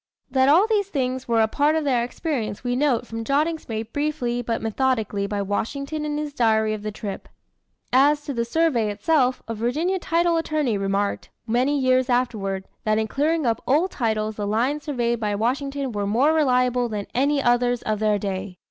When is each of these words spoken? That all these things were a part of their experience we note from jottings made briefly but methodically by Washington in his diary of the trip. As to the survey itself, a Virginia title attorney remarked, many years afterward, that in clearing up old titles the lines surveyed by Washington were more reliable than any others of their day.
That 0.31 0.49
all 0.49 0.65
these 0.65 0.87
things 0.89 1.27
were 1.27 1.41
a 1.41 1.47
part 1.47 1.75
of 1.75 1.83
their 1.83 2.03
experience 2.03 2.63
we 2.63 2.75
note 2.75 3.05
from 3.05 3.23
jottings 3.23 3.69
made 3.69 3.93
briefly 3.93 4.41
but 4.41 4.59
methodically 4.59 5.27
by 5.27 5.43
Washington 5.43 6.05
in 6.05 6.17
his 6.17 6.33
diary 6.33 6.73
of 6.73 6.81
the 6.81 6.91
trip. 6.91 7.29
As 7.93 8.21
to 8.21 8.33
the 8.33 8.43
survey 8.43 8.89
itself, 8.89 9.43
a 9.47 9.53
Virginia 9.53 9.99
title 9.99 10.37
attorney 10.37 10.75
remarked, 10.75 11.29
many 11.45 11.79
years 11.79 12.09
afterward, 12.09 12.65
that 12.83 12.97
in 12.97 13.07
clearing 13.07 13.45
up 13.45 13.61
old 13.67 13.91
titles 13.91 14.37
the 14.37 14.47
lines 14.47 14.85
surveyed 14.85 15.19
by 15.19 15.35
Washington 15.35 15.91
were 15.91 16.07
more 16.07 16.33
reliable 16.33 16.89
than 16.89 17.05
any 17.13 17.39
others 17.39 17.83
of 17.83 17.99
their 17.99 18.17
day. 18.17 18.57